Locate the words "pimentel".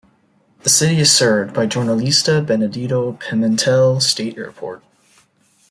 3.21-3.99